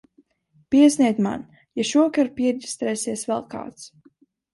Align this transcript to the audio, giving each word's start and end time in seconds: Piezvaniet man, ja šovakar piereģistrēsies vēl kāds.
Piezvaniet 0.75 1.19
man, 1.25 1.43
ja 1.79 1.85
šovakar 1.89 2.31
piereģistrēsies 2.39 3.27
vēl 3.33 3.45
kāds. 3.53 3.85